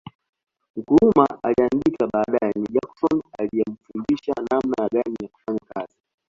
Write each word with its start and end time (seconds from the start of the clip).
Nkrumah 0.77 1.27
aliandika 1.43 2.07
baadae 2.07 2.51
ni 2.59 2.65
Johnson 2.73 3.21
aliyemfundisha 3.39 4.33
namna 4.51 4.87
gani 4.91 5.15
ya 5.23 5.27
kufanya 5.27 5.59
kazi 5.73 5.95